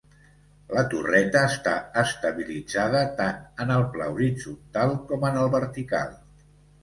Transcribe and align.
La 0.75 0.83
torreta 0.93 1.43
està 1.49 1.73
estabilitzada 2.03 3.03
tant 3.19 3.37
en 3.65 3.75
el 3.75 3.85
pla 3.97 4.07
horitzontal 4.15 4.95
com 5.11 5.27
en 5.31 5.37
el 5.45 5.53
vertical. 5.57 6.17